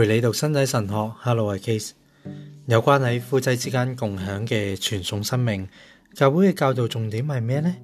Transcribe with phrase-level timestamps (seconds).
[0.00, 1.90] 陪你读身体神学，Hello，我系 Case。
[2.66, 5.68] 有关喺夫妻之间共享嘅传送生命，
[6.14, 7.74] 教会嘅教导重点系咩呢？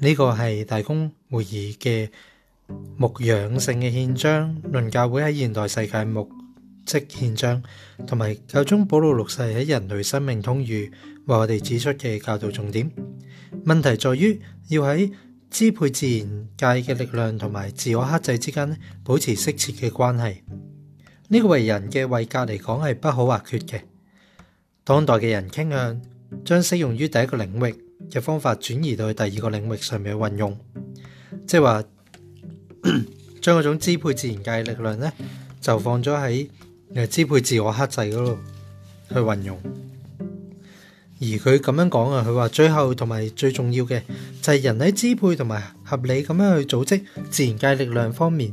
[0.00, 2.08] 呢个系大公会议嘅
[2.96, 6.28] 牧养性嘅宪章，论教会喺现代世界牧
[6.84, 7.62] 职宪章，
[8.04, 10.92] 同埋教宗保禄六世喺人类生命通谕为
[11.36, 12.90] 我哋指出嘅教导重点。
[13.64, 14.40] 问题在于
[14.70, 15.12] 要喺
[15.52, 16.48] 支配自然
[16.82, 20.42] 界嘅力量同埋自我克制之间保持适切嘅关系。
[21.34, 23.80] 呢个为人嘅位格嚟讲系不可或缺嘅。
[24.84, 26.00] 当代嘅人倾向
[26.44, 27.74] 将适用于第一个领域
[28.08, 30.56] 嘅方法转移到去第二个领域上面去运用，
[31.44, 31.82] 即系话
[33.42, 35.10] 将嗰种支配自然界力量咧，
[35.60, 36.48] 就放咗喺
[36.94, 38.38] 诶支配自我克制嗰度
[39.12, 39.60] 去运用。
[41.20, 44.02] 而佢咁样讲啊，佢话最后同埋最重要嘅
[44.40, 48.52] 就系人喺支配同埋合理咁样去组织自然界力量方面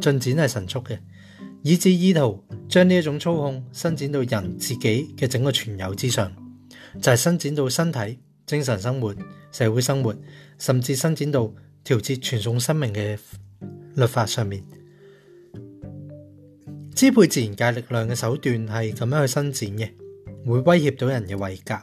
[0.00, 0.98] 进展系神速嘅。
[1.66, 6.30] 以至意图将呢一种操控伸展到人自己嘅整个全有之上，
[7.00, 9.16] 就系伸展到身体、精神生活、
[9.50, 10.14] 社会生活，
[10.58, 11.50] 甚至伸展到
[11.82, 13.18] 调节传送生命嘅
[13.94, 14.62] 律法上面，
[16.94, 19.90] 支配自然界力量嘅手段系咁样去伸展嘅，
[20.44, 21.78] 会威胁到人嘅维格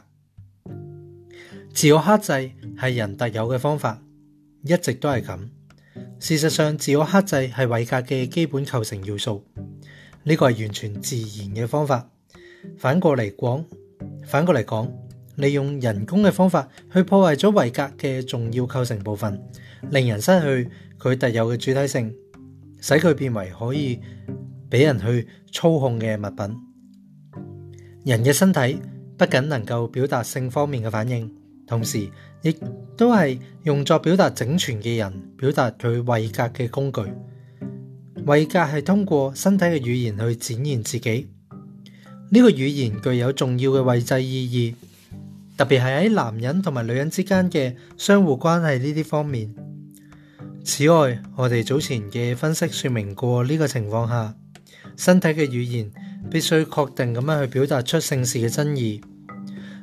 [1.74, 4.00] 自我克制系人特有嘅方法，
[4.62, 5.38] 一直都系咁。
[6.20, 9.44] 事实上，自我克制系维格嘅基本构成要素。
[10.24, 12.08] 呢個係完全自然嘅方法。
[12.78, 13.64] 反過嚟講，
[14.24, 14.92] 反过嚟讲，
[15.36, 19.40] 利用人工嘅方法去破壞咗維格嘅重要構成部分，
[19.90, 22.14] 令人失去佢特有嘅主体性，
[22.80, 24.00] 使佢變為可以
[24.70, 26.56] 俾人去操控嘅物品。
[28.04, 28.80] 人嘅身體
[29.16, 31.34] 不僅能夠表達性方面嘅反應，
[31.66, 32.08] 同時
[32.42, 32.52] 亦
[32.96, 37.00] 都係用作表達整全嘅人表達佢維格嘅工具。
[38.26, 41.28] 位格系通过身体嘅语言去展现自己，
[42.30, 44.76] 呢个语言具有重要嘅位制意义，
[45.56, 49.52] 特别系喺男人同埋女人之间嘅相互关系呢啲方面。
[50.64, 54.34] 此外，我哋早前嘅分析说明过，呢个情况下，
[54.96, 55.90] 身体嘅语言
[56.30, 59.00] 必须确定咁样去表达出姓事嘅真意。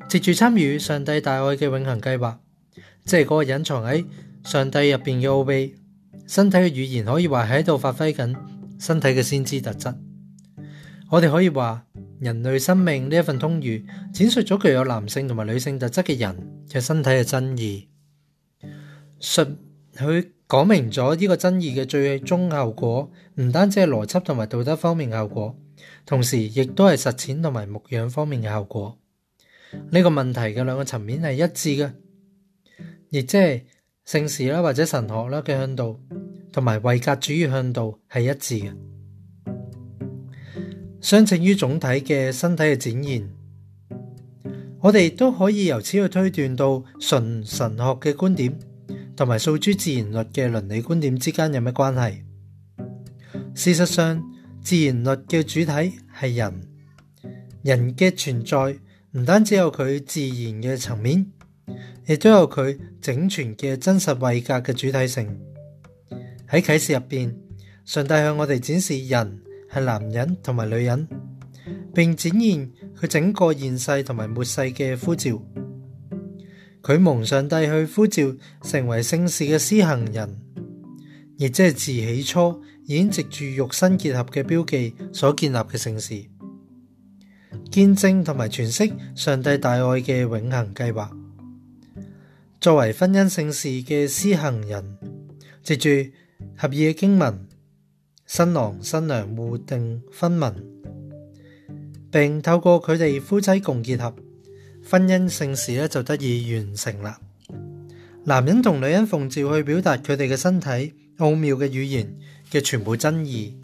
[0.08, 2.40] 接住参与上帝大爱嘅永恒计划，
[3.04, 4.06] 即系嗰个隐藏喺
[4.46, 5.79] 上帝入边嘅奥秘。
[6.30, 8.36] 身体嘅语言可以话喺度发挥紧
[8.78, 9.92] 身体嘅先知特质。
[11.10, 11.84] 我哋可以话
[12.20, 16.36] 人类生命呢一份通谕，展述咗具有男性同埋女性特质嘅人
[16.70, 17.88] 嘅身体嘅真意，
[19.20, 19.42] 术
[19.96, 25.58] 佢讲明咗呢个真意嘅最终效果，唔单止系逻辑同埋道德方面嘅效果，
[26.06, 29.00] 同时亦都系实践同埋牧养方面嘅效果。
[29.72, 31.92] 呢个问题嘅两个层面系一致嘅，
[33.10, 33.64] 亦即系。
[34.12, 36.00] 圣事啦，或者神学啦嘅向度，
[36.52, 38.76] 同埋维格主义向度系一致嘅。
[41.00, 43.30] 相称于总体嘅身体嘅展现，
[44.80, 48.58] 我哋都可以由此去推断到纯神学嘅观点，
[49.16, 52.24] 同埋素诸自然律嘅伦理观点之间有咩关系？
[53.54, 54.24] 事实上，
[54.64, 56.62] 自然律嘅主体系人，
[57.62, 58.80] 人嘅存在
[59.12, 61.28] 唔单止有佢自然嘅层面。
[62.10, 65.40] 亦都有佢整全嘅真实位格嘅主体性
[66.50, 67.38] 喺启示入边，
[67.86, 69.40] 上帝向我哋展示人
[69.72, 71.08] 系男人同埋女人，
[71.94, 75.40] 并展现佢整个现世同埋末世嘅呼召。
[76.82, 78.24] 佢蒙上帝去呼召
[78.64, 80.36] 成为圣事嘅施行人，
[81.38, 86.26] 亦即系自起初已藉住肉身结合嘅标记所建立嘅城事，
[87.70, 91.12] 见证同埋诠释上帝大爱嘅永恒计划。
[92.62, 94.98] 作为婚姻圣事嘅施行人，
[95.64, 95.88] 藉住
[96.58, 97.48] 合意嘅经文，
[98.26, 100.54] 新郎新娘互定婚文，
[102.12, 104.14] 并透过佢哋夫妻共结合，
[104.84, 107.22] 婚姻圣事咧就得以完成啦。
[108.26, 112.14] 男人同女人奉照去表达佢哋嘅身体奥妙嘅语言
[112.52, 113.58] 嘅全部真意，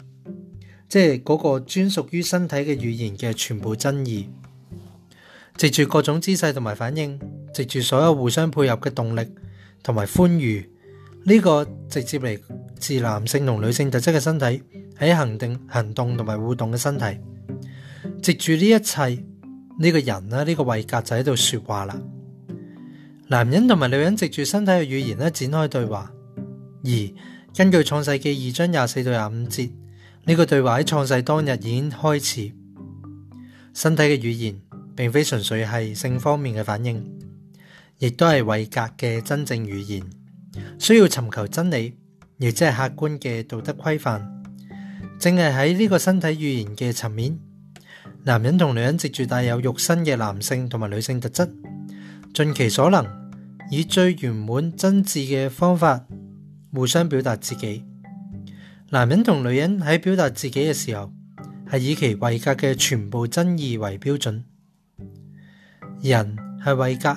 [0.88, 4.30] 即系嗰个专属于身体嘅语言嘅全部真意，
[5.58, 7.20] 藉住各种姿势同埋反应。
[7.56, 9.26] 藉住所有互相配合嘅动力
[9.82, 10.68] 同埋宽裕
[11.24, 12.38] 呢个直接嚟
[12.78, 14.62] 自男性同女性特质嘅身体
[14.98, 17.18] 喺行定行动同埋互动嘅身体，
[18.22, 19.24] 藉住呢一切
[19.78, 21.96] 呢个人啦呢个位格就喺度说话啦。
[23.28, 26.12] 男人同埋女人藉住身体嘅语言咧展开对话。
[26.84, 26.92] 而
[27.56, 29.70] 根据创世记二章廿四到廿五节，
[30.26, 32.52] 呢个对话喺创世当日已经开始。
[33.72, 34.60] 身体嘅语言
[34.94, 37.15] 并非纯粹系性方面嘅反应。
[37.98, 40.02] 亦都系维格嘅真正语言，
[40.78, 41.94] 需要寻求真理，
[42.38, 44.32] 亦即系客观嘅道德规范。
[45.18, 47.38] 正系喺呢个身体语言嘅层面，
[48.24, 51.50] 男人同女人藉住带有肉身嘅男性同埋女性特质，
[52.34, 53.06] 尽其所能，
[53.70, 56.04] 以最圆满真挚嘅方法，
[56.74, 57.82] 互相表达自己。
[58.90, 61.10] 男人同女人喺表达自己嘅时候，
[61.72, 64.44] 系以其维格嘅全部真意为标准。
[66.02, 67.16] 人系维格。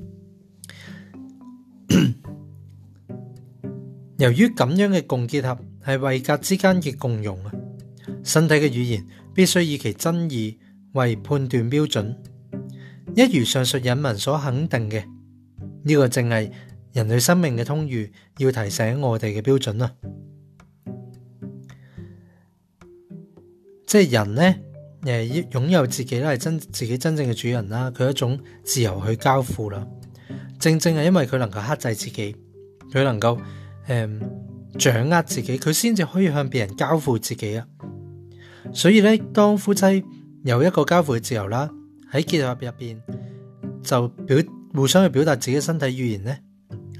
[4.21, 7.51] 由于咁样嘅共结合系位格之间嘅共用啊，
[8.23, 9.03] 身体嘅语言
[9.33, 10.59] 必须以其真意
[10.91, 12.15] 为判断标准，
[13.15, 15.03] 一如上述引文所肯定嘅
[15.83, 16.51] 呢个正系
[16.93, 19.91] 人类生命嘅通谕，要提醒我哋嘅标准啦。
[23.87, 24.55] 即系人呢，
[25.05, 27.89] 诶，拥有自己啦，系真自己真正嘅主人啦。
[27.89, 29.87] 佢一种自由去交付啦，
[30.59, 32.35] 正正系因为佢能够克制自己，
[32.93, 33.35] 佢能够。
[33.87, 34.07] 诶，
[34.77, 37.65] 掌握自己，佢先至可以向别人交付自己啊！
[38.73, 40.03] 所以咧，当夫妻
[40.43, 41.69] 有一个交付嘅自由啦，
[42.11, 43.01] 喺结合入边
[43.83, 44.37] 就表
[44.73, 46.39] 互相去表达自己身体语言咧，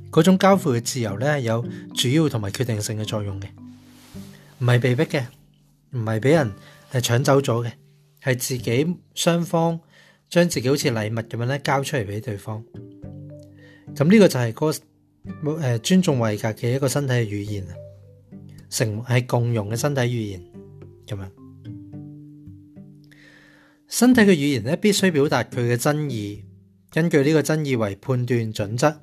[0.10, 1.64] 嗰种交付嘅自由咧，有
[1.94, 3.46] 主要同埋决定性嘅作用嘅，
[4.60, 5.24] 唔系被逼嘅，
[5.92, 6.52] 唔系俾人
[6.94, 7.72] 系抢走咗嘅，
[8.24, 9.80] 系自己双方
[10.30, 12.64] 将自己好似礼物咁样咧交出嚟俾对方。
[13.96, 14.52] 咁呢个就系
[14.82, 14.91] 个。
[15.62, 17.64] 诶，尊重维格嘅一个身体嘅语言，
[18.70, 20.42] 成系共融嘅身体语言
[21.08, 21.32] 咁样。
[23.88, 26.44] 身体嘅语言咧，必须表达佢嘅真意，
[26.92, 28.96] 根据呢个真意为判断准则。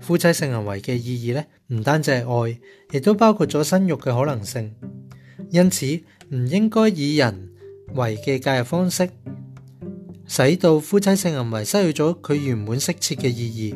[0.00, 2.58] 夫妻性行为嘅意义咧，唔单止系爱，
[2.96, 4.74] 亦都包括咗生育嘅可能性。
[5.50, 5.86] 因此，
[6.30, 7.52] 唔应该以人
[7.94, 9.08] 为嘅介入方式，
[10.26, 13.74] 使到夫妻性行为失去咗佢原本适切嘅意义。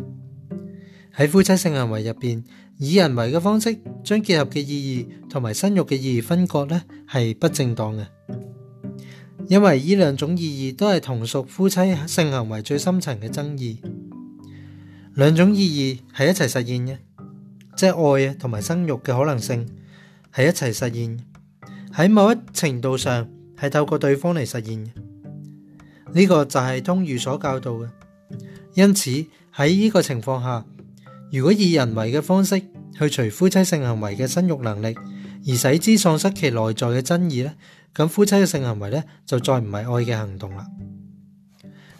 [1.16, 2.44] 喺夫妻性行为入边，
[2.76, 3.74] 以人为嘅方式
[4.04, 8.06] 将结合嘅意义同埋生育嘅意义分割咧，系不正当嘅，
[9.48, 11.76] 因为呢两种意义都系同属夫妻
[12.06, 13.78] 性行为最深层嘅争议。
[15.14, 16.98] 两种意义系一齐实现嘅，
[17.74, 19.66] 即系爱啊同埋生育嘅可能性
[20.34, 21.18] 系一齐实现，
[21.94, 23.26] 喺某一程度上
[23.58, 24.90] 系透过对方嚟实现嘅。
[26.12, 27.88] 呢个就系通儒所教导嘅，
[28.74, 29.10] 因此
[29.54, 30.62] 喺呢个情况下。
[31.30, 32.60] 如果以人为嘅方式
[32.98, 34.94] 去除夫妻性行为嘅生育能力，
[35.48, 37.54] 而使之丧失其内在嘅真意咧，
[37.94, 40.66] 咁夫妻嘅性行为咧就再唔系爱嘅行动啦。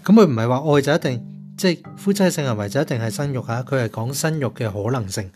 [0.05, 5.31] 咁佢唔系话爱就一定即系夫妻性行为就一定系生育吓，佢系讲生育嘅可能性，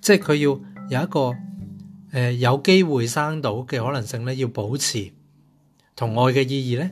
[0.00, 0.60] 即系佢要
[1.00, 1.36] 有一个
[2.12, 5.10] 诶有机会生到嘅可能性咧要保持
[5.96, 6.84] 同爱嘅意义咧，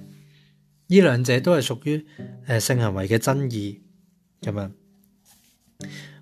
[0.89, 2.05] 呢两者都系属于
[2.49, 3.81] 诶性行为嘅真意
[4.43, 4.71] 咁样。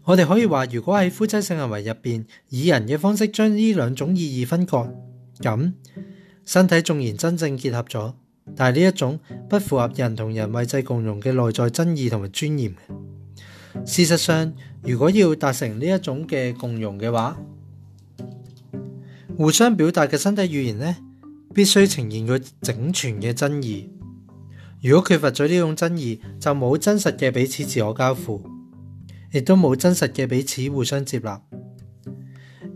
[0.07, 4.93] 我哋可以话，如果喺夫妻性行为入边，以人嘅方式将呢两种意义分割，
[5.41, 5.73] 咁
[6.45, 8.13] 身体纵然真正结合咗，
[8.55, 9.19] 但系呢一种
[9.49, 12.75] 不符合人同人为制共融嘅内在真议同埋尊严
[13.87, 17.39] 事实上，如果要达成呢一种嘅共融嘅话，
[19.39, 20.95] 互相表达嘅身体语言呢，
[21.55, 23.89] 必须呈现佢整全嘅真议。
[24.83, 28.54] 如果缺乏咗呢种真议，就冇真实嘅彼此自我交付。
[29.35, 31.43] 亦都冇真实嘅彼此互相接纳。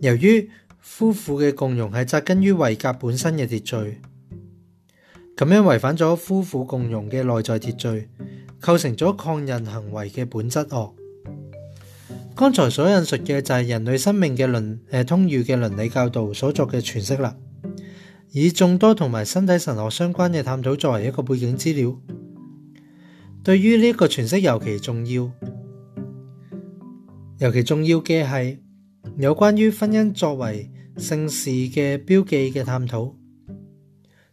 [0.01, 0.51] 由于
[0.81, 4.01] 夫妇嘅共融系扎根于维格本身嘅秩序，
[5.37, 8.11] 咁样违反咗夫妇共融嘅内在秩序，
[8.61, 10.93] 构成咗抗人行为嘅本质恶。
[12.35, 17.37] 刚才所引述嘅就系人类生命嘅伦诶通谕嘅伦理教导所作嘅诠释啦，
[18.33, 21.97] 以众多同埋身体神学相关嘅探讨作为一个背景资料，
[23.45, 25.31] 对于呢个诠释尤其重要。
[27.39, 28.59] 尤其重要嘅系
[29.17, 33.15] 有关于婚姻作为姓氏嘅标记嘅探讨。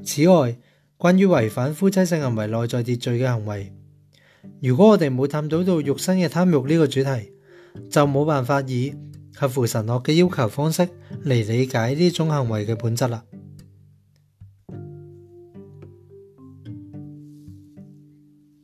[0.04, 0.58] 此外，
[0.98, 3.72] 关于违反夫妻性行为内在秩序嘅行为，
[4.60, 7.32] 如果我哋冇探讨到肉身嘅贪欲呢个主题，
[7.92, 8.92] 就冇办法以
[9.36, 10.82] 合乎神学嘅要求方式
[11.24, 13.24] 嚟理解呢种行为嘅本质啦。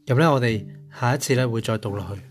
[0.08, 0.66] 咁咧，我哋
[1.00, 2.22] 下一次咧会再读落去。